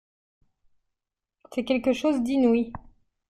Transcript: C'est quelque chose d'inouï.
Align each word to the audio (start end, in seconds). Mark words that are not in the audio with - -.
C'est 1.53 1.63
quelque 1.63 1.93
chose 1.93 2.23
d'inouï. 2.23 2.73